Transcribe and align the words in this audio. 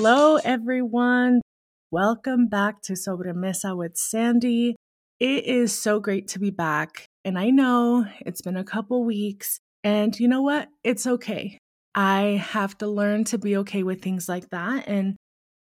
Hello, 0.00 0.36
everyone. 0.36 1.40
Welcome 1.90 2.46
back 2.46 2.82
to 2.82 2.92
Sobremesa 2.92 3.76
with 3.76 3.96
Sandie. 3.96 4.76
It 5.18 5.44
is 5.44 5.76
so 5.76 5.98
great 5.98 6.28
to 6.28 6.38
be 6.38 6.50
back. 6.50 7.06
And 7.24 7.36
I 7.36 7.50
know 7.50 8.06
it's 8.20 8.40
been 8.40 8.56
a 8.56 8.62
couple 8.62 9.04
weeks. 9.04 9.58
And 9.82 10.16
you 10.20 10.28
know 10.28 10.40
what? 10.40 10.68
It's 10.84 11.04
okay. 11.04 11.58
I 11.96 12.40
have 12.52 12.78
to 12.78 12.86
learn 12.86 13.24
to 13.24 13.38
be 13.38 13.56
okay 13.56 13.82
with 13.82 14.00
things 14.00 14.28
like 14.28 14.48
that 14.50 14.86
and 14.86 15.16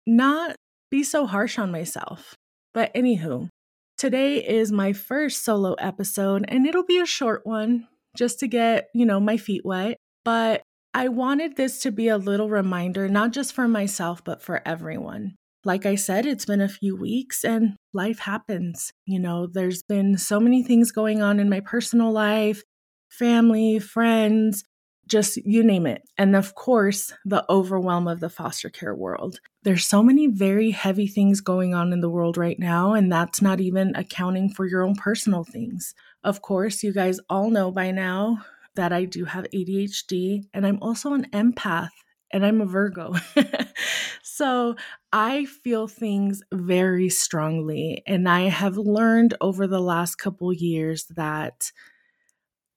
not 0.07 0.57
be 0.91 1.03
so 1.03 1.27
harsh 1.27 1.59
on 1.59 1.71
myself. 1.71 2.35
But 2.73 2.95
anywho, 2.95 3.51
today 3.99 4.39
is 4.39 4.73
my 4.73 4.95
first 4.95 5.45
solo 5.45 5.75
episode 5.75 6.47
and 6.49 6.67
it'll 6.67 6.87
be 6.87 6.99
a 6.99 7.05
short 7.05 7.43
one 7.45 7.87
just 8.17 8.39
to 8.39 8.49
get, 8.49 8.89
you 8.95 9.05
know, 9.05 9.21
my 9.21 9.37
feet 9.37 9.61
wet. 9.63 9.99
But 10.25 10.63
I 10.95 11.09
wanted 11.09 11.57
this 11.57 11.81
to 11.81 11.91
be 11.91 12.09
a 12.09 12.19
little 12.19 12.51
reminder, 12.51 13.09
not 13.09 13.33
just 13.33 13.55
for 13.55 13.67
myself, 13.67 14.23
but 14.23 14.43
for 14.43 14.61
everyone. 14.67 15.37
Like 15.65 15.87
I 15.87 15.95
said, 15.95 16.27
it's 16.27 16.45
been 16.45 16.61
a 16.61 16.69
few 16.69 16.97
weeks 16.97 17.45
and 17.45 17.77
life 17.95 18.19
happens. 18.19 18.93
You 19.07 19.19
know, 19.21 19.47
there's 19.47 19.83
been 19.83 20.19
so 20.19 20.39
many 20.39 20.63
things 20.63 20.93
going 20.93 21.23
on 21.23 21.41
in 21.41 21.49
my 21.49 21.61
personal 21.61 22.11
life, 22.11 22.63
family, 23.09 23.79
friends, 23.79 24.65
just 25.07 25.37
you 25.39 25.63
name 25.63 25.87
it. 25.87 26.03
And 26.19 26.37
of 26.37 26.55
course, 26.55 27.13
the 27.25 27.45
overwhelm 27.49 28.07
of 28.09 28.21
the 28.21 28.29
foster 28.29 28.71
care 28.71 28.95
world. 28.95 29.41
There's 29.63 29.87
so 29.87 30.03
many 30.03 30.27
very 30.27 30.71
heavy 30.71 31.07
things 31.07 31.41
going 31.41 31.75
on 31.75 31.93
in 31.93 32.01
the 32.01 32.11
world 32.11 32.37
right 32.37 32.59
now, 32.59 32.95
and 32.95 33.11
that's 33.11 33.41
not 33.41 33.61
even 33.61 33.95
accounting 33.95 34.51
for 34.51 34.67
your 34.67 34.83
own 34.83 34.95
personal 34.95 35.45
things. 35.45 35.95
Of 36.25 36.43
course, 36.43 36.83
you 36.83 36.93
guys 36.93 37.19
all 37.29 37.51
know 37.51 37.71
by 37.71 37.91
now 37.91 38.45
that 38.75 38.93
I 38.93 39.05
do 39.05 39.25
have 39.25 39.47
ADHD 39.53 40.45
and 40.55 40.67
I'm 40.67 40.79
also 40.83 41.13
an 41.13 41.27
empath 41.33 41.91
and 42.33 42.45
I'm 42.45 42.61
a 42.61 42.67
Virgo. 42.67 43.15
so 44.23 44.77
I 45.13 45.45
feel 45.45 45.87
things 45.87 46.41
very 46.53 47.11
strongly. 47.11 48.03
And 48.07 48.29
I 48.29 48.43
have 48.43 48.77
learned 48.79 49.35
over 49.41 49.67
the 49.67 49.81
last 49.81 50.17
couple 50.17 50.53
years 50.53 51.05
that 51.17 51.71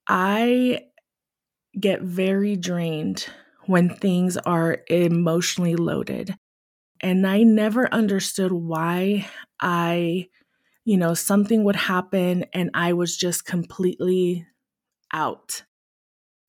I 0.08 0.82
get 1.80 2.02
very 2.02 2.56
drained 2.56 3.28
when 3.66 3.90
things 3.90 4.38
are 4.38 4.80
emotionally 4.88 5.76
loaded. 5.76 6.36
And 7.02 7.26
I 7.26 7.44
never 7.44 7.92
understood 7.94 8.52
why 8.52 9.30
I, 9.60 10.28
you 10.86 10.98
know, 10.98 11.14
something 11.14 11.64
would 11.64 11.76
happen 11.76 12.46
and 12.54 12.70
I 12.74 12.94
was 12.94 13.18
just 13.18 13.46
completely 13.46 14.46
out. 15.12 15.64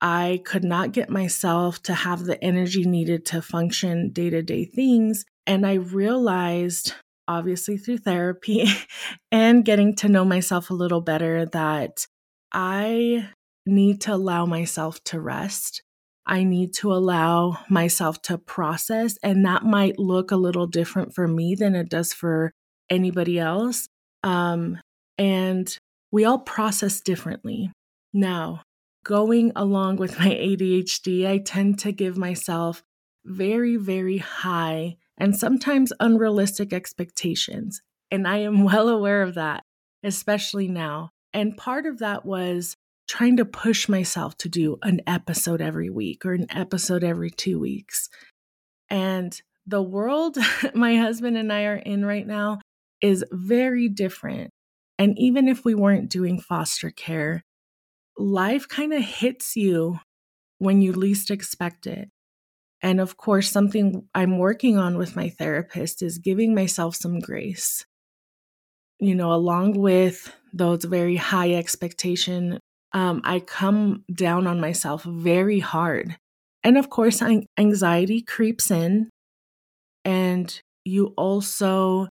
I 0.00 0.42
could 0.44 0.64
not 0.64 0.92
get 0.92 1.08
myself 1.08 1.83
to 1.84 1.94
have 1.94 2.25
the 2.25 2.42
energy 2.44 2.84
needed 2.84 3.25
to 3.27 3.41
function 3.41 4.11
day 4.11 4.30
to 4.30 4.42
day 4.42 4.64
things. 4.64 5.25
And 5.47 5.66
I 5.66 5.75
realized, 5.75 6.94
obviously 7.28 7.77
through 7.77 7.98
therapy 7.98 8.66
and 9.33 9.64
getting 9.64 9.94
to 9.97 10.08
know 10.08 10.25
myself 10.25 10.70
a 10.70 10.75
little 10.75 11.00
better, 11.00 11.47
that 11.47 12.06
I 12.53 13.28
need 13.64 14.00
to 14.03 14.14
allow 14.14 14.47
myself 14.47 15.03
to 15.05 15.20
rest. 15.20 15.83
I 16.27 16.44
need 16.44 16.75
to 16.75 16.92
allow 16.92 17.58
myself 17.70 18.20
to 18.22 18.38
process. 18.38 19.16
And 19.22 19.44
that 19.47 19.62
might 19.62 19.98
look 19.98 20.31
a 20.31 20.36
little 20.36 20.66
different 20.66 21.14
for 21.14 21.28
me 21.28 21.55
than 21.55 21.75
it 21.75 21.88
does 21.88 22.12
for 22.12 22.53
anybody 22.91 23.38
else. 23.38 23.86
Um, 24.25 24.78
and 25.19 25.76
we 26.10 26.25
all 26.25 26.38
process 26.38 27.00
differently. 27.00 27.71
Now, 28.12 28.62
going 29.06 29.53
along 29.55 29.97
with 29.97 30.19
my 30.19 30.31
ADHD, 30.31 31.28
I 31.28 31.39
tend 31.39 31.78
to 31.78 31.93
give 31.93 32.17
myself 32.17 32.83
very, 33.25 33.77
very 33.77 34.19
high 34.19 34.97
and 35.17 35.37
sometimes 35.37 35.93
unrealistic 36.00 36.72
expectations. 36.72 37.81
And 38.11 38.27
I 38.27 38.39
am 38.39 38.65
well 38.65 38.89
aware 38.89 39.22
of 39.22 39.34
that, 39.34 39.62
especially 40.03 40.66
now. 40.66 41.11
And 41.33 41.56
part 41.56 41.87
of 41.87 42.00
that 42.00 42.27
was 42.27 42.75
trying 43.09 43.37
to 43.37 43.45
push 43.45 43.89
myself 43.89 44.37
to 44.39 44.49
do 44.49 44.78
an 44.83 45.00
episode 45.06 45.61
every 45.61 45.89
week 45.89 46.27
or 46.27 46.33
an 46.33 46.47
episode 46.50 47.05
every 47.05 47.31
two 47.31 47.61
weeks. 47.61 48.09
And 48.91 49.41
the 49.69 49.83
world 49.83 50.37
my 50.75 50.97
husband 50.97 51.37
and 51.37 51.53
I 51.53 51.66
are 51.66 51.77
in 51.77 52.05
right 52.05 52.27
now 52.27 52.59
is 53.00 53.25
very 53.31 53.89
different. 53.89 54.50
And 54.99 55.16
even 55.16 55.47
if 55.47 55.65
we 55.65 55.77
weren't 55.77 56.11
doing 56.11 56.41
foster 56.41 56.91
care, 56.91 57.45
life 58.19 58.69
kind 58.69 58.93
of 58.93 59.03
hits 59.03 59.56
you 59.56 60.00
when 60.59 60.81
you 60.81 60.93
least 60.93 61.31
expect 61.31 61.87
it. 61.87 62.09
And 62.82 63.00
of 63.00 63.16
course, 63.16 63.50
something 63.50 64.06
I'm 64.15 64.38
working 64.38 64.78
on 64.78 64.99
with 64.99 65.16
my 65.16 65.28
therapist 65.28 66.03
is 66.03 66.19
giving 66.19 66.54
myself 66.54 66.97
some 66.97 67.19
grace. 67.19 67.84
You 68.99 69.15
know, 69.15 69.32
along 69.32 69.78
with 69.78 70.32
those 70.53 70.84
very 70.84 71.16
high 71.16 71.53
expectation, 71.53 72.59
um, 72.93 73.21
I 73.25 73.41
come 73.41 74.04
down 74.15 74.47
on 74.47 74.60
myself 74.60 75.03
very 75.04 75.60
hard. 75.60 76.16
And 76.65 76.78
of 76.78 76.91
course, 76.91 77.22
anxiety 77.59 78.22
creeps 78.22 78.71
in, 78.71 79.10
and 80.04 80.60
you 80.84 81.15
also 81.16 82.09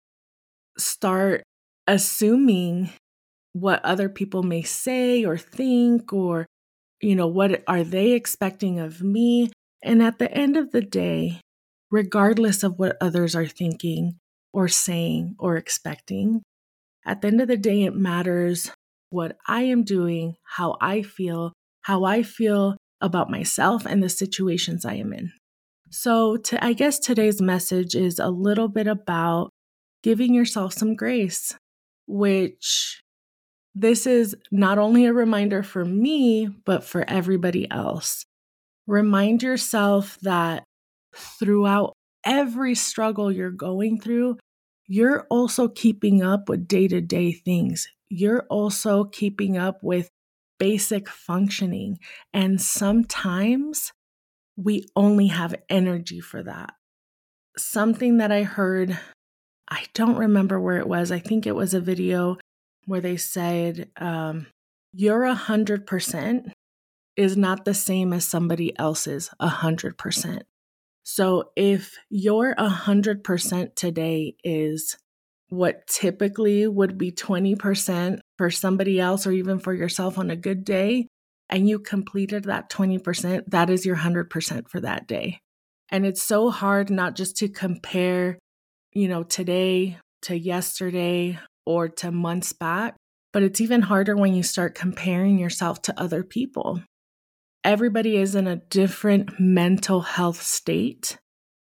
start 0.77 1.43
assuming 1.87 2.89
what 3.53 3.83
other 3.83 4.09
people 4.09 4.43
may 4.43 4.61
say 4.61 5.25
or 5.25 5.37
think 5.37 6.13
or 6.13 6.45
you 7.01 7.15
know 7.15 7.27
what 7.27 7.63
are 7.67 7.83
they 7.83 8.11
expecting 8.11 8.79
of 8.79 9.01
me? 9.01 9.51
And 9.83 10.03
at 10.03 10.19
the 10.19 10.31
end 10.31 10.57
of 10.57 10.71
the 10.71 10.81
day 10.81 11.41
regardless 11.91 12.63
of 12.63 12.79
what 12.79 12.95
others 13.01 13.35
are 13.35 13.45
thinking 13.45 14.17
or 14.53 14.67
saying 14.67 15.35
or 15.37 15.57
expecting 15.57 16.41
at 17.05 17.21
the 17.21 17.27
end 17.27 17.41
of 17.41 17.47
the 17.47 17.57
day 17.57 17.83
it 17.83 17.95
matters 17.95 18.71
what 19.09 19.37
i 19.47 19.61
am 19.63 19.83
doing 19.83 20.35
how 20.43 20.77
i 20.81 21.01
feel 21.01 21.51
how 21.81 22.03
i 22.05 22.23
feel 22.23 22.77
about 23.01 23.29
myself 23.29 23.85
and 23.85 24.01
the 24.01 24.09
situations 24.09 24.85
i 24.85 24.93
am 24.93 25.11
in. 25.11 25.31
So 25.89 26.37
to, 26.37 26.63
i 26.63 26.73
guess 26.73 26.97
today's 26.97 27.41
message 27.41 27.95
is 27.95 28.19
a 28.19 28.29
little 28.29 28.69
bit 28.69 28.87
about 28.87 29.49
giving 30.01 30.33
yourself 30.33 30.73
some 30.73 30.95
grace 30.95 31.55
which 32.07 33.00
this 33.73 34.05
is 34.05 34.35
not 34.51 34.77
only 34.77 35.05
a 35.05 35.13
reminder 35.13 35.63
for 35.63 35.85
me, 35.85 36.49
but 36.65 36.83
for 36.83 37.05
everybody 37.07 37.69
else. 37.71 38.25
Remind 38.87 39.43
yourself 39.43 40.17
that 40.21 40.63
throughout 41.15 41.93
every 42.25 42.75
struggle 42.75 43.31
you're 43.31 43.51
going 43.51 43.99
through, 43.99 44.37
you're 44.87 45.25
also 45.29 45.67
keeping 45.69 46.21
up 46.21 46.49
with 46.49 46.67
day 46.67 46.87
to 46.87 46.99
day 46.99 47.31
things. 47.31 47.87
You're 48.09 48.45
also 48.49 49.05
keeping 49.05 49.57
up 49.57 49.81
with 49.81 50.09
basic 50.59 51.07
functioning. 51.07 51.97
And 52.33 52.61
sometimes 52.61 53.93
we 54.57 54.85
only 54.95 55.27
have 55.27 55.55
energy 55.69 56.19
for 56.19 56.43
that. 56.43 56.73
Something 57.57 58.17
that 58.17 58.31
I 58.31 58.43
heard, 58.43 58.99
I 59.69 59.85
don't 59.93 60.17
remember 60.17 60.59
where 60.59 60.77
it 60.77 60.87
was. 60.87 61.11
I 61.11 61.19
think 61.19 61.47
it 61.47 61.55
was 61.55 61.73
a 61.73 61.79
video 61.79 62.37
where 62.85 63.01
they 63.01 63.17
said, 63.17 63.89
um, 63.97 64.47
Your 64.93 65.21
100% 65.21 66.51
is 67.15 67.37
not 67.37 67.65
the 67.65 67.73
same 67.73 68.13
as 68.13 68.25
somebody 68.25 68.77
else's 68.79 69.29
100%. 69.41 70.41
So 71.03 71.51
if 71.55 71.97
your 72.09 72.55
100% 72.55 73.75
today 73.75 74.35
is 74.43 74.97
what 75.49 75.85
typically 75.87 76.67
would 76.67 76.97
be 76.97 77.11
20% 77.11 78.19
for 78.37 78.49
somebody 78.49 78.99
else 78.99 79.27
or 79.27 79.31
even 79.31 79.59
for 79.59 79.73
yourself 79.73 80.17
on 80.17 80.29
a 80.29 80.35
good 80.35 80.63
day, 80.63 81.07
and 81.49 81.67
you 81.67 81.79
completed 81.79 82.45
that 82.45 82.69
20%, 82.69 83.43
that 83.47 83.69
is 83.69 83.85
your 83.85 83.97
100% 83.97 84.69
for 84.69 84.79
that 84.79 85.07
day. 85.07 85.39
And 85.89 86.05
it's 86.05 86.21
so 86.21 86.49
hard 86.49 86.89
not 86.89 87.17
just 87.17 87.35
to 87.37 87.49
compare, 87.49 88.39
you 88.93 89.09
know, 89.09 89.23
today 89.23 89.97
to 90.23 90.37
yesterday 90.37 91.37
or 91.65 91.87
to 91.87 92.11
months 92.11 92.53
back, 92.53 92.95
but 93.33 93.43
it's 93.43 93.61
even 93.61 93.83
harder 93.83 94.15
when 94.15 94.33
you 94.33 94.43
start 94.43 94.75
comparing 94.75 95.37
yourself 95.37 95.81
to 95.83 95.99
other 95.99 96.23
people. 96.23 96.81
Everybody 97.63 98.17
is 98.17 98.35
in 98.35 98.47
a 98.47 98.55
different 98.55 99.39
mental 99.39 100.01
health 100.01 100.41
state. 100.41 101.17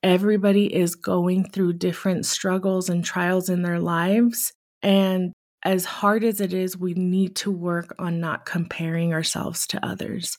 Everybody 0.03 0.73
is 0.73 0.95
going 0.95 1.49
through 1.49 1.73
different 1.73 2.25
struggles 2.25 2.89
and 2.89 3.03
trials 3.03 3.49
in 3.49 3.61
their 3.61 3.79
lives. 3.79 4.51
And 4.83 5.33
as 5.63 5.85
hard 5.85 6.23
as 6.23 6.39
it 6.39 6.53
is, 6.53 6.77
we 6.77 6.93
need 6.93 7.35
to 7.37 7.51
work 7.51 7.95
on 7.97 8.19
not 8.19 8.45
comparing 8.45 9.13
ourselves 9.13 9.65
to 9.67 9.85
others. 9.85 10.37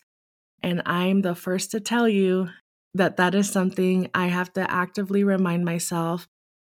And 0.63 0.83
I'm 0.87 1.23
the 1.23 1.35
first 1.35 1.71
to 1.73 1.81
tell 1.81 2.09
you 2.09 2.49
that 2.95 3.17
that 3.17 3.35
is 3.35 3.51
something 3.51 4.11
I 4.15 4.27
have 4.27 4.53
to 4.55 4.71
actively 4.71 5.25
remind 5.25 5.65
myself. 5.65 6.27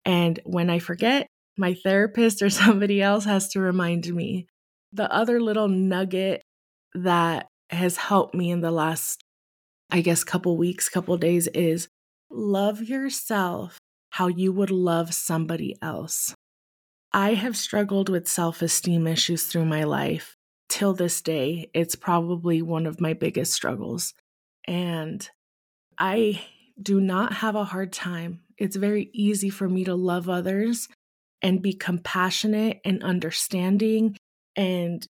And 0.05 0.39
when 0.45 0.69
I 0.69 0.79
forget, 0.79 1.27
my 1.57 1.73
therapist 1.73 2.41
or 2.41 2.49
somebody 2.61 3.01
else 3.01 3.25
has 3.25 3.49
to 3.49 3.59
remind 3.59 4.13
me. 4.13 4.47
The 4.93 5.11
other 5.11 5.39
little 5.39 5.67
nugget 5.67 6.41
that 6.93 7.47
has 7.69 7.97
helped 7.97 8.35
me 8.35 8.51
in 8.51 8.61
the 8.61 8.71
last, 8.71 9.23
I 9.89 10.01
guess, 10.01 10.23
couple 10.23 10.57
weeks, 10.57 10.89
couple 10.89 11.15
days 11.17 11.47
is 11.47 11.87
love 12.29 12.81
yourself 12.81 13.77
how 14.11 14.27
you 14.27 14.51
would 14.51 14.71
love 14.71 15.13
somebody 15.13 15.77
else. 15.81 16.35
I 17.13 17.33
have 17.33 17.57
struggled 17.57 18.09
with 18.09 18.27
self 18.27 18.61
esteem 18.61 19.07
issues 19.07 19.43
through 19.43 19.65
my 19.65 19.83
life. 19.83 20.35
Till 20.69 20.93
this 20.93 21.21
day, 21.21 21.69
it's 21.73 21.95
probably 21.95 22.61
one 22.61 22.85
of 22.85 23.01
my 23.01 23.13
biggest 23.13 23.53
struggles. 23.53 24.13
And 24.65 25.27
I 25.97 26.41
do 26.81 27.01
not 27.01 27.33
have 27.33 27.55
a 27.55 27.65
hard 27.65 27.91
time. 27.91 28.41
It's 28.57 28.75
very 28.75 29.09
easy 29.13 29.49
for 29.49 29.67
me 29.67 29.83
to 29.85 29.95
love 29.95 30.29
others 30.29 30.87
and 31.41 31.61
be 31.61 31.73
compassionate 31.73 32.79
and 32.85 33.03
understanding 33.03 34.15
and 34.55 35.05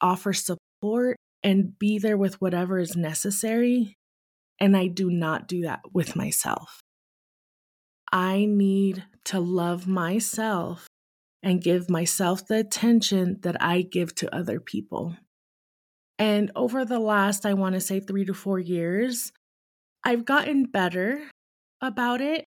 offer 0.00 0.32
support 0.32 1.16
and 1.42 1.78
be 1.78 1.98
there 1.98 2.16
with 2.16 2.40
whatever 2.40 2.78
is 2.78 2.96
necessary. 2.96 3.94
And 4.58 4.76
I 4.76 4.86
do 4.88 5.10
not 5.10 5.48
do 5.48 5.62
that 5.62 5.80
with 5.92 6.16
myself. 6.16 6.80
I 8.12 8.46
need 8.46 9.04
to 9.26 9.40
love 9.40 9.86
myself 9.86 10.86
and 11.42 11.62
give 11.62 11.90
myself 11.90 12.46
the 12.46 12.58
attention 12.58 13.38
that 13.42 13.56
I 13.62 13.82
give 13.82 14.14
to 14.16 14.34
other 14.34 14.58
people. 14.58 15.16
And 16.18 16.50
over 16.56 16.84
the 16.84 16.98
last, 16.98 17.44
I 17.44 17.54
want 17.54 17.74
to 17.74 17.80
say 17.80 18.00
three 18.00 18.24
to 18.24 18.34
four 18.34 18.58
years, 18.58 19.32
I've 20.02 20.24
gotten 20.24 20.64
better 20.64 21.20
about 21.80 22.20
it, 22.20 22.44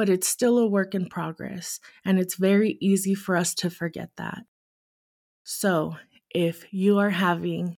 but 0.00 0.08
it's 0.08 0.26
still 0.26 0.56
a 0.56 0.66
work 0.66 0.94
in 0.94 1.04
progress. 1.04 1.78
And 2.06 2.18
it's 2.18 2.36
very 2.36 2.78
easy 2.80 3.14
for 3.14 3.36
us 3.36 3.52
to 3.56 3.68
forget 3.68 4.08
that. 4.16 4.44
So 5.44 5.96
if 6.34 6.64
you 6.72 7.00
are 7.00 7.10
having 7.10 7.76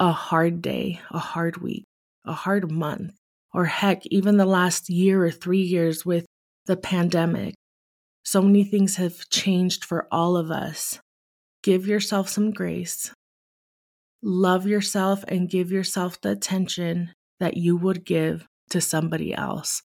a 0.00 0.10
hard 0.10 0.62
day, 0.62 1.02
a 1.10 1.18
hard 1.18 1.58
week, 1.58 1.84
a 2.24 2.32
hard 2.32 2.70
month, 2.70 3.12
or 3.52 3.66
heck, 3.66 4.06
even 4.06 4.38
the 4.38 4.46
last 4.46 4.88
year 4.88 5.22
or 5.22 5.30
three 5.30 5.60
years 5.60 6.06
with 6.06 6.24
the 6.64 6.78
pandemic, 6.78 7.52
so 8.24 8.40
many 8.40 8.64
things 8.64 8.96
have 8.96 9.28
changed 9.28 9.84
for 9.84 10.08
all 10.10 10.38
of 10.38 10.50
us. 10.50 10.98
Give 11.62 11.86
yourself 11.86 12.30
some 12.30 12.52
grace. 12.52 13.12
Love 14.22 14.66
yourself 14.66 15.22
and 15.28 15.50
give 15.50 15.70
yourself 15.70 16.18
the 16.22 16.30
attention 16.30 17.12
that 17.38 17.58
you 17.58 17.76
would 17.76 18.06
give 18.06 18.46
to 18.70 18.80
somebody 18.80 19.34
else 19.34 19.82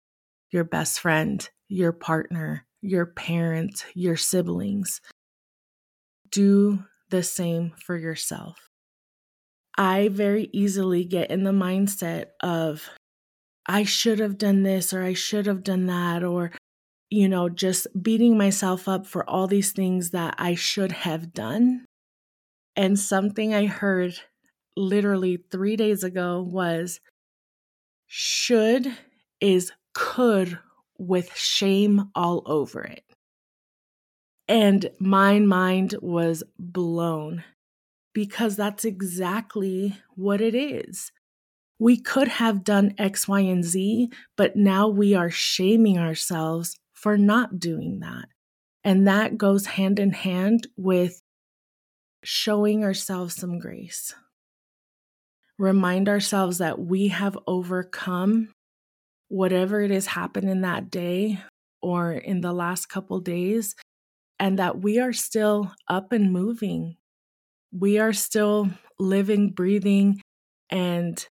your 0.56 0.64
best 0.64 0.98
friend, 1.00 1.48
your 1.68 1.92
partner, 1.92 2.66
your 2.80 3.04
parent, 3.04 3.84
your 3.94 4.16
siblings. 4.16 5.02
Do 6.30 6.84
the 7.10 7.22
same 7.22 7.74
for 7.84 7.96
yourself. 7.96 8.56
I 9.76 10.08
very 10.08 10.48
easily 10.54 11.04
get 11.04 11.30
in 11.30 11.44
the 11.44 11.52
mindset 11.52 12.28
of, 12.42 12.88
I 13.66 13.84
should 13.84 14.18
have 14.18 14.38
done 14.38 14.62
this 14.62 14.94
or 14.94 15.02
I 15.02 15.12
should 15.12 15.44
have 15.44 15.62
done 15.62 15.86
that, 15.86 16.24
or 16.24 16.52
you 17.10 17.28
know, 17.28 17.50
just 17.50 17.86
beating 18.02 18.38
myself 18.38 18.88
up 18.88 19.06
for 19.06 19.28
all 19.28 19.46
these 19.46 19.72
things 19.72 20.10
that 20.10 20.36
I 20.38 20.54
should 20.54 20.92
have 20.92 21.34
done. 21.34 21.84
And 22.74 22.98
something 22.98 23.54
I 23.54 23.66
heard 23.66 24.14
literally 24.74 25.38
three 25.52 25.76
days 25.76 26.02
ago 26.02 26.42
was 26.42 27.00
should 28.06 28.96
is 29.40 29.70
could 29.96 30.58
with 30.98 31.34
shame 31.34 32.10
all 32.14 32.42
over 32.46 32.82
it. 32.82 33.04
And 34.48 34.90
my 35.00 35.40
mind 35.40 35.96
was 36.00 36.44
blown 36.58 37.42
because 38.12 38.56
that's 38.56 38.84
exactly 38.84 39.96
what 40.14 40.40
it 40.40 40.54
is 40.54 41.10
we 41.78 41.98
could 41.98 42.28
have 42.28 42.64
done 42.64 42.94
X, 42.98 43.28
Y, 43.28 43.40
and 43.40 43.64
Z, 43.64 44.10
but 44.36 44.56
now 44.56 44.88
we 44.88 45.14
are 45.14 45.30
shaming 45.30 45.98
ourselves 45.98 46.78
for 46.94 47.18
not 47.18 47.58
doing 47.58 48.00
that. 48.00 48.26
And 48.82 49.06
that 49.06 49.36
goes 49.36 49.66
hand 49.66 49.98
in 49.98 50.12
hand 50.12 50.68
with 50.76 51.20
showing 52.22 52.82
ourselves 52.82 53.34
some 53.34 53.58
grace. 53.58 54.14
Remind 55.58 56.08
ourselves 56.08 56.58
that 56.58 56.78
we 56.78 57.08
have 57.08 57.38
overcome 57.46 58.52
whatever 59.28 59.80
it 59.82 59.90
is 59.90 60.06
happened 60.06 60.48
in 60.48 60.62
that 60.62 60.90
day 60.90 61.40
or 61.82 62.12
in 62.12 62.40
the 62.40 62.52
last 62.52 62.86
couple 62.86 63.20
days, 63.20 63.74
and 64.38 64.58
that 64.58 64.80
we 64.80 64.98
are 64.98 65.12
still 65.12 65.72
up 65.88 66.12
and 66.12 66.32
moving. 66.32 66.96
We 67.72 67.98
are 67.98 68.12
still 68.12 68.70
living, 68.98 69.50
breathing, 69.50 70.20
and 70.70 71.26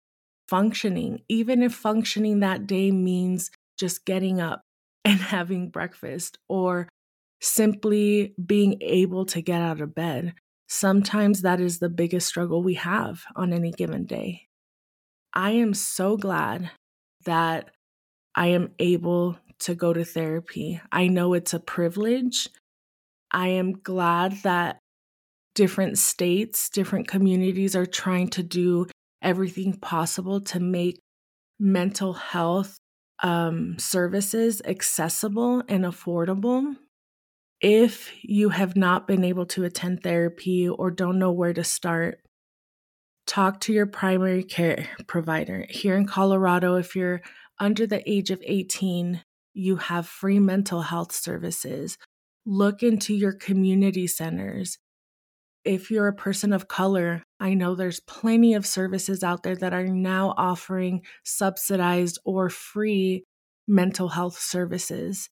functioning, 0.47 1.21
even 1.29 1.63
if 1.63 1.73
functioning 1.73 2.39
that 2.41 2.67
day 2.67 2.91
means 2.91 3.51
just 3.77 4.05
getting 4.05 4.41
up 4.41 4.61
and 5.05 5.19
having 5.19 5.69
breakfast 5.69 6.37
or 6.47 6.87
simply 7.41 8.35
being 8.43 8.77
able 8.81 9.25
to 9.25 9.41
get 9.41 9.61
out 9.61 9.81
of 9.81 9.95
bed. 9.95 10.33
Sometimes 10.67 11.41
that 11.41 11.59
is 11.59 11.79
the 11.79 11.89
biggest 11.89 12.27
struggle 12.27 12.63
we 12.63 12.75
have 12.75 13.23
on 13.35 13.51
any 13.51 13.71
given 13.71 14.05
day. 14.05 14.47
I 15.33 15.51
am 15.51 15.73
so 15.73 16.17
glad 16.17 16.69
that 17.25 17.71
I 18.35 18.47
am 18.47 18.71
able 18.79 19.37
to 19.59 19.75
go 19.75 19.93
to 19.93 20.03
therapy. 20.05 20.81
I 20.91 21.07
know 21.07 21.33
it's 21.33 21.53
a 21.53 21.59
privilege. 21.59 22.49
I 23.31 23.49
am 23.49 23.73
glad 23.73 24.33
that 24.43 24.79
different 25.55 25.97
states, 25.97 26.69
different 26.69 27.07
communities 27.07 27.75
are 27.75 27.85
trying 27.85 28.29
to 28.29 28.43
do 28.43 28.87
everything 29.21 29.73
possible 29.73 30.41
to 30.41 30.59
make 30.59 30.99
mental 31.59 32.13
health 32.13 32.77
um, 33.21 33.77
services 33.77 34.61
accessible 34.65 35.63
and 35.67 35.85
affordable. 35.85 36.75
If 37.59 38.11
you 38.23 38.49
have 38.49 38.75
not 38.75 39.07
been 39.07 39.23
able 39.23 39.45
to 39.47 39.63
attend 39.63 40.01
therapy 40.01 40.67
or 40.67 40.89
don't 40.89 41.19
know 41.19 41.31
where 41.31 41.53
to 41.53 41.63
start, 41.63 42.21
talk 43.27 43.59
to 43.61 43.73
your 43.73 43.85
primary 43.85 44.43
care 44.43 44.87
provider. 45.05 45.67
Here 45.69 45.95
in 45.95 46.07
Colorado, 46.07 46.75
if 46.75 46.95
you're 46.95 47.21
under 47.61 47.87
the 47.87 48.03
age 48.09 48.29
of 48.29 48.43
18, 48.45 49.23
you 49.53 49.77
have 49.77 50.05
free 50.05 50.39
mental 50.39 50.81
health 50.81 51.13
services. 51.13 51.97
Look 52.45 52.83
into 52.83 53.13
your 53.13 53.31
community 53.31 54.07
centers 54.07 54.77
if 55.63 55.91
you're 55.91 56.07
a 56.07 56.13
person 56.13 56.53
of 56.53 56.67
color, 56.67 57.23
I 57.39 57.53
know 57.53 57.75
there's 57.75 57.99
plenty 57.99 58.53
of 58.53 58.65
services 58.65 59.23
out 59.23 59.43
there 59.43 59.55
that 59.55 59.73
are 59.73 59.87
now 59.87 60.33
offering 60.37 61.01
subsidized 61.23 62.19
or 62.25 62.49
free 62.49 63.25
mental 63.67 64.09
health 64.09 64.39
services, 64.39 65.29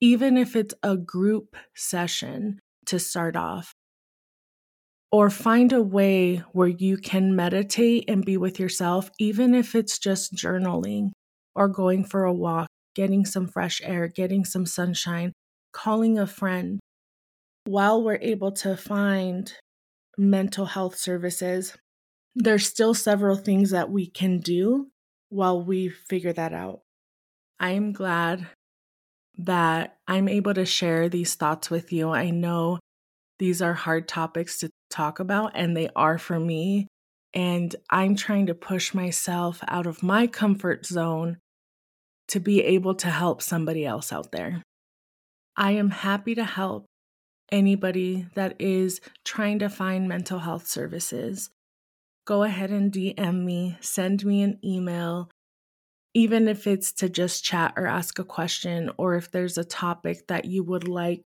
even 0.00 0.36
if 0.36 0.54
it's 0.54 0.74
a 0.82 0.96
group 0.96 1.56
session 1.74 2.60
to 2.86 2.98
start 2.98 3.36
off. 3.36 3.72
Or 5.10 5.30
find 5.30 5.72
a 5.72 5.82
way 5.82 6.42
where 6.52 6.68
you 6.68 6.96
can 6.98 7.36
meditate 7.36 8.04
and 8.08 8.24
be 8.24 8.36
with 8.36 8.58
yourself, 8.58 9.10
even 9.18 9.54
if 9.54 9.74
it's 9.74 9.98
just 9.98 10.34
journaling 10.34 11.10
or 11.54 11.68
going 11.68 12.04
for 12.04 12.24
a 12.24 12.32
walk, 12.32 12.68
getting 12.94 13.24
some 13.24 13.46
fresh 13.46 13.80
air, 13.84 14.08
getting 14.08 14.44
some 14.44 14.66
sunshine, 14.66 15.32
calling 15.72 16.18
a 16.18 16.26
friend 16.26 16.80
while 17.66 18.02
we're 18.02 18.18
able 18.20 18.52
to 18.52 18.76
find 18.76 19.52
mental 20.18 20.66
health 20.66 20.96
services, 20.96 21.76
there's 22.34 22.66
still 22.66 22.94
several 22.94 23.36
things 23.36 23.70
that 23.70 23.90
we 23.90 24.06
can 24.06 24.38
do 24.40 24.88
while 25.30 25.64
we 25.64 25.88
figure 25.88 26.32
that 26.32 26.52
out. 26.52 26.80
I 27.58 27.70
am 27.70 27.92
glad 27.92 28.46
that 29.38 29.96
I'm 30.06 30.28
able 30.28 30.54
to 30.54 30.66
share 30.66 31.08
these 31.08 31.34
thoughts 31.34 31.70
with 31.70 31.92
you. 31.92 32.10
I 32.10 32.30
know 32.30 32.78
these 33.38 33.62
are 33.62 33.74
hard 33.74 34.06
topics 34.06 34.58
to 34.60 34.70
talk 34.90 35.18
about, 35.18 35.52
and 35.54 35.76
they 35.76 35.88
are 35.96 36.18
for 36.18 36.38
me. 36.38 36.86
And 37.32 37.74
I'm 37.90 38.14
trying 38.14 38.46
to 38.46 38.54
push 38.54 38.94
myself 38.94 39.60
out 39.66 39.86
of 39.86 40.02
my 40.02 40.26
comfort 40.28 40.86
zone 40.86 41.38
to 42.28 42.40
be 42.40 42.62
able 42.62 42.94
to 42.96 43.08
help 43.08 43.42
somebody 43.42 43.84
else 43.84 44.12
out 44.12 44.32
there. 44.32 44.62
I 45.56 45.72
am 45.72 45.90
happy 45.90 46.34
to 46.34 46.44
help 46.44 46.86
anybody 47.52 48.26
that 48.34 48.56
is 48.58 49.00
trying 49.24 49.58
to 49.60 49.68
find 49.68 50.08
mental 50.08 50.40
health 50.40 50.66
services. 50.66 51.50
Go 52.26 52.42
ahead 52.42 52.70
and 52.70 52.90
DM 52.90 53.44
me, 53.44 53.76
send 53.80 54.24
me 54.24 54.42
an 54.42 54.58
email, 54.64 55.30
even 56.14 56.48
if 56.48 56.66
it's 56.66 56.92
to 56.94 57.08
just 57.08 57.44
chat 57.44 57.74
or 57.76 57.86
ask 57.86 58.18
a 58.18 58.24
question, 58.24 58.90
or 58.96 59.14
if 59.14 59.30
there's 59.30 59.58
a 59.58 59.64
topic 59.64 60.26
that 60.28 60.46
you 60.46 60.64
would 60.64 60.88
like 60.88 61.22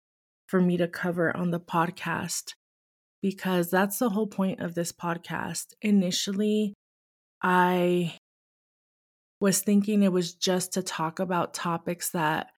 for 0.49 0.61
me 0.61 0.77
to 0.77 0.89
cover 0.89 1.35
on 1.37 1.51
the 1.51 1.61
podcast, 1.61 2.53
because 3.23 3.71
that's 3.71 3.99
the 3.99 4.11
whole 4.11 4.27
point 4.27 4.61
of 4.61 4.75
this 4.75 4.93
podcast. 4.93 5.67
Initially, 5.83 6.75
I 7.43 8.15
was 9.41 9.61
thinking 9.61 10.03
it 10.03 10.13
was 10.13 10.35
just 10.35 10.73
to 10.75 10.83
talk 10.83 11.19
about 11.19 11.55
topics 11.55 12.11
that 12.11 12.49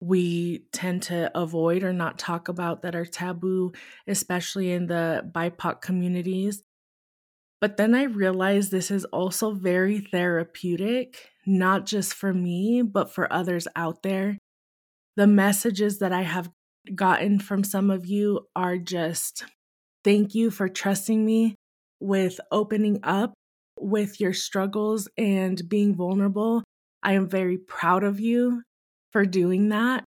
we 0.00 0.64
tend 0.72 1.02
to 1.02 1.30
avoid 1.38 1.82
or 1.82 1.92
not 1.92 2.18
talk 2.18 2.48
about 2.48 2.82
that 2.82 2.94
are 2.94 3.04
taboo, 3.04 3.72
especially 4.06 4.72
in 4.72 4.86
the 4.86 5.30
BIPOC 5.34 5.82
communities. 5.82 6.62
But 7.60 7.76
then 7.76 7.94
I 7.94 8.04
realized 8.04 8.70
this 8.70 8.90
is 8.90 9.04
also 9.06 9.52
very 9.52 9.98
therapeutic, 10.00 11.28
not 11.46 11.84
just 11.84 12.14
for 12.14 12.32
me, 12.32 12.80
but 12.82 13.12
for 13.12 13.30
others 13.30 13.68
out 13.76 14.02
there. 14.02 14.38
The 15.16 15.26
messages 15.26 15.98
that 15.98 16.12
I 16.12 16.22
have 16.22 16.50
gotten 16.94 17.38
from 17.38 17.62
some 17.62 17.90
of 17.90 18.06
you 18.06 18.46
are 18.56 18.78
just 18.78 19.44
thank 20.02 20.34
you 20.34 20.50
for 20.50 20.68
trusting 20.68 21.24
me 21.26 21.54
with 22.00 22.40
opening 22.50 23.00
up 23.02 23.34
with 23.80 24.20
your 24.20 24.32
struggles 24.32 25.08
and 25.16 25.60
being 25.68 25.94
vulnerable. 25.94 26.62
I 27.02 27.12
am 27.14 27.28
very 27.28 27.58
proud 27.58 28.04
of 28.04 28.20
you 28.20 28.62
for 29.12 29.24
doing 29.24 29.70
that. 29.70 30.04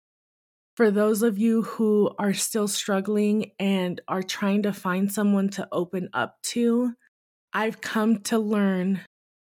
For 0.76 0.92
those 0.92 1.24
of 1.24 1.38
you 1.38 1.64
who 1.64 2.12
are 2.20 2.34
still 2.34 2.68
struggling 2.68 3.52
and 3.60 4.00
are 4.08 4.24
trying 4.24 4.64
to 4.64 4.74
find 4.74 5.12
someone 5.12 5.50
to 5.50 5.68
open 5.72 6.10
up 6.14 6.36
to, 6.52 6.94
I've 7.52 7.82
come 7.82 8.20
to 8.24 8.38
learn 8.38 9.02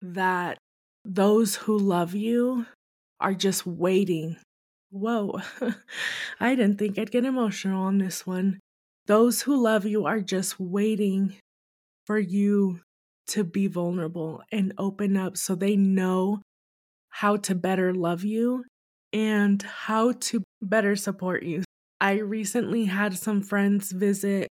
that 0.01 0.57
those 1.03 1.55
who 1.55 1.77
love 1.77 2.15
you 2.15 2.65
are 3.19 3.33
just 3.33 3.65
waiting. 3.65 4.37
Whoa, 4.89 5.41
I 6.39 6.55
didn't 6.55 6.77
think 6.77 6.97
I'd 6.97 7.11
get 7.11 7.25
emotional 7.25 7.83
on 7.83 7.97
this 7.97 8.25
one. 8.25 8.59
Those 9.05 9.41
who 9.41 9.61
love 9.61 9.85
you 9.85 10.05
are 10.05 10.21
just 10.21 10.59
waiting 10.59 11.35
for 12.05 12.17
you 12.17 12.79
to 13.27 13.43
be 13.43 13.67
vulnerable 13.67 14.41
and 14.51 14.73
open 14.77 15.17
up 15.17 15.37
so 15.37 15.55
they 15.55 15.75
know 15.75 16.41
how 17.09 17.37
to 17.37 17.55
better 17.55 17.93
love 17.93 18.23
you 18.23 18.63
and 19.13 19.61
how 19.61 20.11
to 20.11 20.43
better 20.61 20.95
support 20.95 21.43
you. 21.43 21.63
I 21.99 22.19
recently 22.19 22.85
had 22.85 23.17
some 23.17 23.41
friends 23.41 23.91
visit 23.91 24.47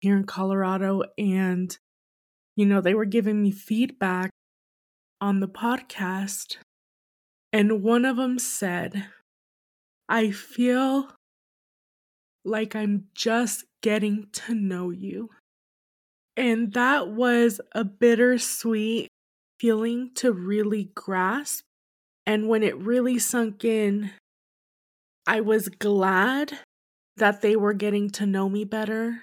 here 0.00 0.16
in 0.16 0.24
Colorado 0.24 1.02
and 1.16 1.76
you 2.56 2.66
know, 2.66 2.80
they 2.80 2.94
were 2.94 3.04
giving 3.04 3.42
me 3.42 3.50
feedback 3.50 4.30
on 5.20 5.40
the 5.40 5.48
podcast, 5.48 6.56
and 7.52 7.82
one 7.82 8.04
of 8.04 8.16
them 8.16 8.38
said, 8.38 9.06
I 10.08 10.30
feel 10.30 11.10
like 12.44 12.76
I'm 12.76 13.06
just 13.14 13.64
getting 13.82 14.26
to 14.32 14.54
know 14.54 14.90
you. 14.90 15.30
And 16.36 16.72
that 16.72 17.08
was 17.08 17.60
a 17.72 17.84
bittersweet 17.84 19.08
feeling 19.60 20.10
to 20.16 20.32
really 20.32 20.90
grasp. 20.94 21.64
And 22.26 22.48
when 22.48 22.62
it 22.62 22.76
really 22.76 23.18
sunk 23.18 23.64
in, 23.64 24.10
I 25.26 25.40
was 25.40 25.68
glad 25.68 26.58
that 27.16 27.40
they 27.40 27.56
were 27.56 27.72
getting 27.72 28.10
to 28.10 28.26
know 28.26 28.48
me 28.48 28.64
better 28.64 29.22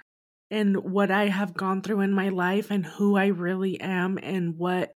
and 0.49 0.77
what 0.77 1.11
I 1.11 1.27
have 1.27 1.53
gone 1.53 1.81
through 1.81 2.01
in 2.01 2.13
my 2.13 2.29
life 2.29 2.71
and 2.71 2.85
who 2.85 3.17
I 3.17 3.27
really 3.27 3.79
am 3.79 4.17
and 4.21 4.57
what 4.57 4.91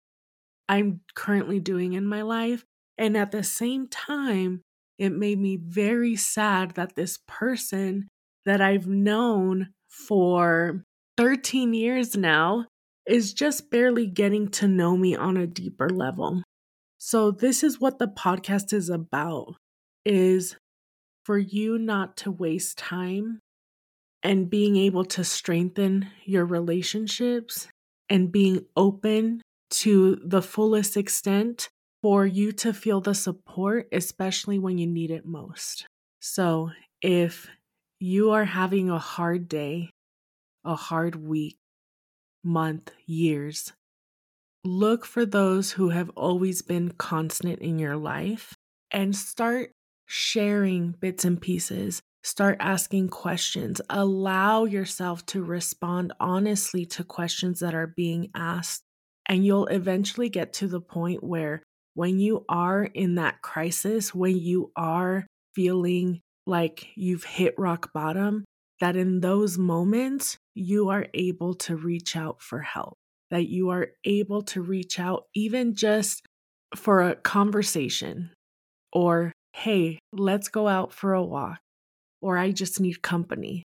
I'm 0.69 1.00
currently 1.14 1.61
doing 1.61 1.92
in 1.92 2.07
my 2.07 2.23
life. 2.23 2.64
And 2.99 3.16
at 3.16 3.31
the 3.31 3.42
same 3.42 3.88
time, 3.88 4.62
it 4.99 5.11
made 5.11 5.38
me 5.38 5.57
very 5.57 6.16
sad 6.16 6.73
that 6.73 6.95
this 6.95 7.19
person 7.26 8.09
that 8.45 8.61
I've 8.61 8.87
known 8.87 9.71
for 9.88 10.85
13 11.16 11.75
years 11.75 12.16
now 12.16 12.66
is 13.07 13.33
just 13.33 13.71
barely 13.71 14.07
getting 14.07 14.49
to 14.49 14.69
know 14.69 14.97
me 14.97 15.14
on 15.14 15.37
a 15.37 15.47
deeper 15.47 15.88
level. 15.88 16.42
So 16.99 17.31
this 17.31 17.62
is 17.62 17.81
what 17.81 17.99
the 17.99 18.07
podcast 18.07 18.73
is 18.73 18.88
about 18.88 19.57
is 20.04 20.57
for 21.25 21.38
you 21.38 21.78
not 21.78 22.16
to 22.19 22.31
waste 22.31 22.78
time 22.78 23.40
and 24.23 24.49
being 24.49 24.76
able 24.76 25.04
to 25.04 25.25
strengthen 25.25 26.09
your 26.25 26.45
relationships 26.45 27.69
and 28.09 28.31
being 28.31 28.64
open 28.76 29.42
to 29.71 30.21
the 30.25 30.42
fullest 30.42 30.97
extent 30.97 31.69
for 32.02 32.26
you 32.26 32.52
to 32.52 32.73
feel 32.73 33.00
the 33.00 33.14
support, 33.14 33.88
especially 33.92 34.59
when 34.59 34.78
you 34.78 34.87
need 34.87 35.11
it 35.11 35.25
most. 35.25 35.87
So, 36.21 36.71
if 37.00 37.49
you 38.00 38.31
are 38.31 38.45
having 38.45 38.90
a 38.90 38.99
hard 38.99 39.49
day, 39.49 39.90
a 40.64 40.75
hard 40.75 41.16
week, 41.16 41.59
month, 42.45 42.90
years, 43.07 43.73
look 44.64 45.04
for 45.04 45.26
those 45.26 45.73
who 45.73 45.90
have 45.90 46.11
always 46.11 46.62
been 46.62 46.92
constant 46.92 47.59
in 47.61 47.78
your 47.78 47.97
life 47.97 48.54
and 48.90 49.14
start 49.16 49.73
sharing 50.07 50.92
bits 50.92 51.25
and 51.25 51.40
pieces 51.40 52.02
Start 52.25 52.59
asking 52.61 53.09
questions. 53.09 53.81
Allow 53.90 54.64
yourself 54.64 55.26
to 55.26 55.42
respond 55.42 56.12
honestly 56.21 56.87
to 56.87 57.02
questions 57.02 57.61
that 57.61 57.75
are 57.75 57.88
being 57.88 58.31
asked. 58.35 58.83
And 59.26 59.45
you'll 59.45 59.66
eventually 59.66 60.28
get 60.28 60.52
to 60.54 60.69
the 60.69 60.81
point 60.81 61.23
where, 61.23 61.62
when 61.95 62.21
you 62.21 62.45
are 62.49 62.85
in 62.85 63.16
that 63.16 63.42
crisis, 63.42 64.14
when 64.14 64.38
you 64.38 64.71
are 64.76 65.26
feeling 65.54 66.21
like 66.47 66.88
you've 66.95 67.25
hit 67.25 67.54
rock 67.59 67.92
bottom, 67.92 68.45
that 68.81 68.97
in 68.97 69.21
those 69.21 69.59
moments, 69.59 70.38
you 70.55 70.88
are 70.88 71.07
able 71.14 71.55
to 71.55 71.76
reach 71.76 72.17
out 72.17 72.43
for 72.43 72.61
help, 72.61 72.97
that 73.31 73.49
you 73.49 73.71
are 73.71 73.88
able 74.05 74.43
to 74.43 74.61
reach 74.61 74.99
out 74.99 75.25
even 75.35 75.75
just 75.75 76.23
for 76.75 77.02
a 77.02 77.14
conversation 77.14 78.31
or, 78.93 79.33
hey, 79.52 79.99
let's 80.12 80.49
go 80.49 80.69
out 80.69 80.93
for 80.93 81.14
a 81.14 81.23
walk 81.23 81.59
or 82.21 82.38
I 82.38 82.52
just 82.52 82.81
need 82.81 83.02
company. 83.02 83.64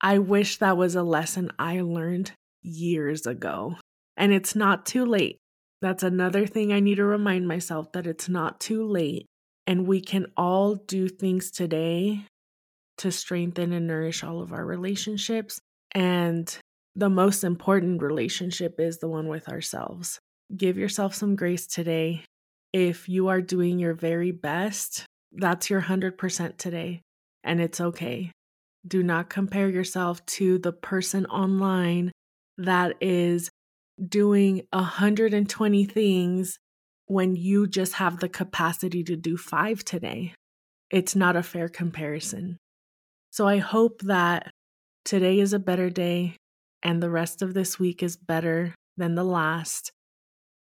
I 0.00 0.18
wish 0.18 0.58
that 0.58 0.76
was 0.76 0.94
a 0.94 1.02
lesson 1.02 1.50
I 1.58 1.80
learned 1.80 2.32
years 2.62 3.26
ago. 3.26 3.76
And 4.16 4.32
it's 4.32 4.54
not 4.54 4.86
too 4.86 5.04
late. 5.04 5.38
That's 5.82 6.02
another 6.02 6.46
thing 6.46 6.72
I 6.72 6.80
need 6.80 6.96
to 6.96 7.04
remind 7.04 7.48
myself 7.48 7.92
that 7.92 8.06
it's 8.06 8.28
not 8.28 8.60
too 8.60 8.86
late. 8.86 9.26
And 9.66 9.86
we 9.86 10.00
can 10.00 10.26
all 10.36 10.76
do 10.76 11.08
things 11.08 11.50
today 11.50 12.26
to 12.98 13.10
strengthen 13.10 13.72
and 13.72 13.86
nourish 13.86 14.22
all 14.22 14.40
of 14.40 14.52
our 14.52 14.64
relationships. 14.64 15.60
And 15.92 16.56
the 16.96 17.10
most 17.10 17.44
important 17.44 18.02
relationship 18.02 18.78
is 18.78 18.98
the 18.98 19.08
one 19.08 19.28
with 19.28 19.48
ourselves. 19.48 20.18
Give 20.56 20.76
yourself 20.76 21.14
some 21.14 21.36
grace 21.36 21.66
today. 21.66 22.24
If 22.72 23.08
you 23.08 23.28
are 23.28 23.40
doing 23.40 23.78
your 23.78 23.94
very 23.94 24.32
best, 24.32 25.04
that's 25.32 25.70
your 25.70 25.82
100% 25.82 26.56
today 26.58 27.02
and 27.44 27.60
it's 27.60 27.80
okay. 27.80 28.32
Do 28.86 29.02
not 29.02 29.30
compare 29.30 29.68
yourself 29.68 30.24
to 30.26 30.58
the 30.58 30.72
person 30.72 31.26
online 31.26 32.10
that 32.58 32.96
is 33.00 33.50
doing 34.08 34.62
120 34.72 35.84
things 35.84 36.58
when 37.06 37.36
you 37.36 37.66
just 37.66 37.94
have 37.94 38.18
the 38.18 38.28
capacity 38.28 39.04
to 39.04 39.16
do 39.16 39.36
five 39.36 39.84
today. 39.84 40.34
It's 40.90 41.14
not 41.14 41.36
a 41.36 41.42
fair 41.42 41.68
comparison. 41.68 42.56
So 43.34 43.48
I 43.48 43.58
hope 43.58 44.02
that 44.02 44.52
today 45.04 45.40
is 45.40 45.52
a 45.52 45.58
better 45.58 45.90
day 45.90 46.36
and 46.84 47.02
the 47.02 47.10
rest 47.10 47.42
of 47.42 47.52
this 47.52 47.80
week 47.80 48.00
is 48.00 48.16
better 48.16 48.76
than 48.96 49.16
the 49.16 49.24
last. 49.24 49.90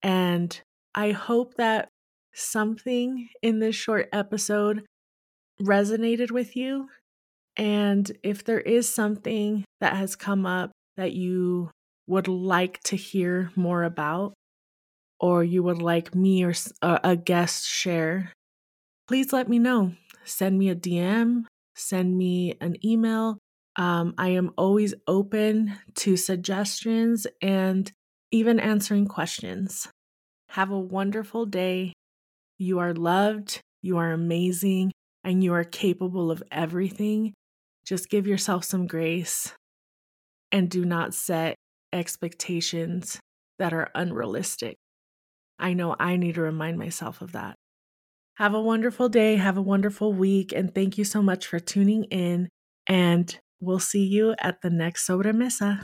And 0.02 0.60
I 0.96 1.12
hope 1.12 1.54
that 1.58 1.88
something 2.34 3.30
in 3.44 3.60
this 3.60 3.76
short 3.76 4.10
episode 4.12 4.86
resonated 5.62 6.32
with 6.32 6.56
you. 6.56 6.90
And 7.58 8.12
if 8.24 8.44
there 8.44 8.62
is 8.62 8.92
something 8.92 9.64
that 9.80 9.96
has 9.96 10.16
come 10.16 10.48
up 10.48 10.72
that 10.96 11.14
you 11.14 11.70
would 12.08 12.28
like 12.28 12.80
to 12.86 12.96
hear 12.96 13.52
more 13.56 13.84
about, 13.84 14.34
or 15.20 15.44
you 15.44 15.62
would 15.62 15.84
like 15.84 16.16
me 16.16 16.44
or 16.44 16.54
a 16.82 17.16
guest 17.16 17.68
share, 17.68 18.34
please 19.08 19.32
let 19.32 19.48
me 19.48 19.60
know. 19.60 19.92
Send 20.26 20.58
me 20.58 20.70
a 20.70 20.76
DM, 20.76 21.46
send 21.78 22.18
me 22.18 22.56
an 22.60 22.76
email. 22.86 23.38
Um, 23.78 24.14
I 24.18 24.30
am 24.30 24.52
always 24.58 24.94
open 25.08 25.74
to 25.96 26.18
suggestions 26.18 27.28
and 27.42 27.92
even 28.32 28.60
answering 28.60 29.08
questions. 29.08 29.88
Have 30.50 30.72
a 30.72 30.80
wonderful 30.80 31.46
day. 31.46 31.94
You 32.58 32.80
are 32.80 32.94
loved. 32.94 33.62
You 33.82 33.98
are 33.98 34.12
amazing 34.12 34.92
and 35.28 35.44
you 35.44 35.54
are 35.54 35.66
capable 35.66 36.32
of 36.32 36.42
everything, 36.52 37.34
just 37.86 38.10
give 38.10 38.28
yourself 38.28 38.64
some 38.64 38.88
grace 38.88 39.54
and 40.54 40.70
do 40.70 40.86
not 40.86 41.14
set 41.14 41.56
expectations 41.92 43.20
that 43.60 43.74
are 43.74 43.90
unrealistic. 43.94 44.78
I 45.60 45.74
know 45.74 45.98
I 46.00 46.16
need 46.16 46.36
to 46.36 46.42
remind 46.42 46.78
myself 46.78 47.22
of 47.22 47.34
that. 47.34 47.56
Have 48.38 48.54
a 48.54 48.62
wonderful 48.62 49.10
day, 49.10 49.38
have 49.38 49.58
a 49.58 49.64
wonderful 49.64 50.14
week, 50.14 50.54
and 50.54 50.74
thank 50.74 50.96
you 50.96 51.04
so 51.04 51.24
much 51.24 51.48
for 51.48 51.60
tuning 51.60 52.04
in. 52.04 52.50
And 52.86 53.36
we'll 53.60 53.80
see 53.80 54.06
you 54.06 54.36
at 54.40 54.62
the 54.62 54.70
next 54.70 55.08
Sobremesa. 55.08 55.84